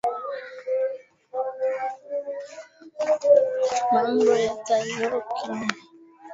[3.97, 5.67] Alimaliza kula